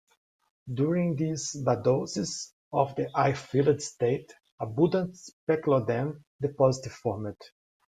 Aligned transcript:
During 0.73 1.15
this 1.15 1.55
vadose, 1.55 2.53
or 2.71 2.91
air 3.15 3.35
filled 3.35 3.83
state, 3.83 4.33
abundant 4.59 5.15
speleothem 5.15 6.23
deposits 6.41 6.95
formed. 6.95 7.37